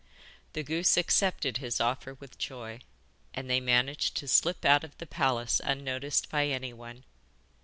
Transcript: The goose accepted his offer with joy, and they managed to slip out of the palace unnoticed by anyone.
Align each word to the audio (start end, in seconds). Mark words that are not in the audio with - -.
The 0.53 0.63
goose 0.63 0.97
accepted 0.97 1.57
his 1.57 1.79
offer 1.79 2.15
with 2.15 2.39
joy, 2.39 2.79
and 3.35 3.47
they 3.47 3.59
managed 3.59 4.17
to 4.17 4.27
slip 4.27 4.65
out 4.65 4.83
of 4.83 4.97
the 4.97 5.05
palace 5.05 5.61
unnoticed 5.63 6.27
by 6.31 6.47
anyone. 6.47 7.03